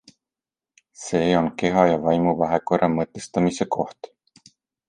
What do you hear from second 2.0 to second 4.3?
vaimu vahekorra mõtestamise koht.